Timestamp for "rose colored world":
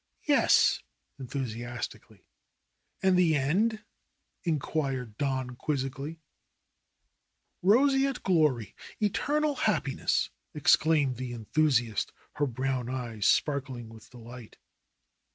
7.61-7.91